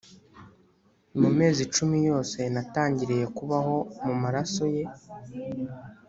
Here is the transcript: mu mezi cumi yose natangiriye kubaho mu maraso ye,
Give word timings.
mu 1.19 1.29
mezi 1.37 1.63
cumi 1.75 1.97
yose 2.09 2.39
natangiriye 2.53 3.25
kubaho 3.37 3.75
mu 4.05 4.13
maraso 4.21 4.63
ye, 4.75 4.83